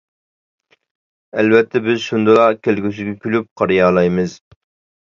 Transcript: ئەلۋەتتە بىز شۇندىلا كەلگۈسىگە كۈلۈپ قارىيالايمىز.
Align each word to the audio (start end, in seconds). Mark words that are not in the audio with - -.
ئەلۋەتتە 1.37 1.83
بىز 1.89 2.01
شۇندىلا 2.09 2.49
كەلگۈسىگە 2.69 3.15
كۈلۈپ 3.29 3.53
قارىيالايمىز. 3.63 4.41